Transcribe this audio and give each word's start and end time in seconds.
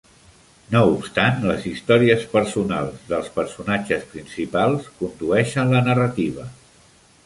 No 0.75 0.79
obstant, 0.93 1.43
les 1.49 1.67
històries 1.73 2.25
personals 2.33 3.05
dels 3.13 3.31
personatges 3.39 4.11
principals 4.17 4.93
condueixen 5.03 5.79
la 5.79 5.89
narrativa. 5.93 6.53